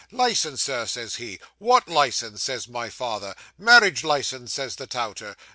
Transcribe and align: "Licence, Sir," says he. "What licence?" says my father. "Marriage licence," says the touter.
"Licence, 0.11 0.63
Sir," 0.63 0.87
says 0.87 1.17
he. 1.17 1.37
"What 1.59 1.87
licence?" 1.87 2.41
says 2.41 2.67
my 2.67 2.89
father. 2.89 3.35
"Marriage 3.59 4.03
licence," 4.03 4.51
says 4.51 4.77
the 4.77 4.87
touter. 4.87 5.35